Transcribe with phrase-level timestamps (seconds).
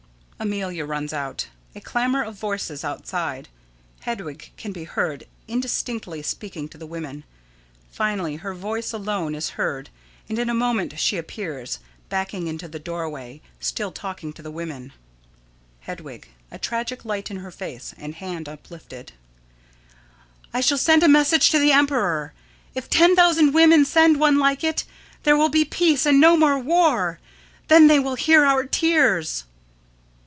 [0.43, 1.49] [_Amelia runs out.
[1.75, 3.47] A clamor of voices outside.
[3.99, 7.25] Hedwig can be heard indistinctly speaking to the women.
[7.91, 9.91] Finally her voice alone is heard,
[10.27, 11.77] and in a moment she appears,
[12.09, 14.93] backing into the doorway, still talking to the women._]
[15.81, 19.11] Hedwig: [A tragic light in her face, and hand uplifted.]
[20.51, 22.33] I shall send a message to the emperor.
[22.73, 24.85] If ten thousand women send one like it,
[25.21, 27.19] there will be peace and no more war.
[27.67, 29.43] Then they will hear our tears.